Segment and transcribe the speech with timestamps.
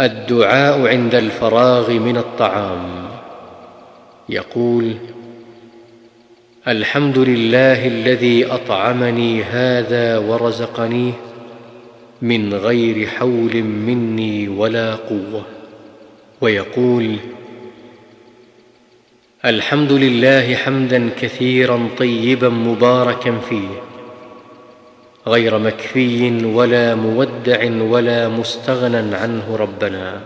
[0.00, 3.08] الدعاء عند الفراغ من الطعام.
[4.28, 4.94] يقول
[6.68, 11.12] الحمد لله الذي أطعمني هذا ورزقنيه
[12.22, 15.42] من غير حول مني ولا قوة.
[16.40, 17.16] ويقول
[19.44, 23.68] الحمد لله حمدا كثيرا طيبا مباركا فيه.
[25.26, 30.20] غير مكفي ولا مودع ولا مستغنى عنه ربنا.